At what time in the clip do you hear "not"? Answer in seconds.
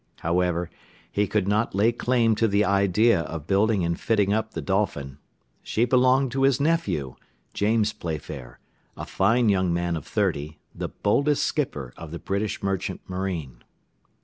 1.47-1.75